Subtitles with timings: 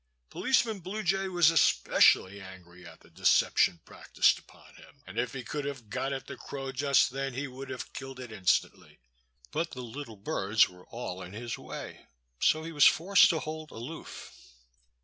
[0.31, 5.43] Policeman Blue Jay was especially angry at the deception practiced upon him, and if he
[5.43, 8.97] could have got at the crow just then he would have killed it instantly.
[9.51, 12.07] But the little birds were all in his way,
[12.39, 14.33] so he was forced to hold aloof.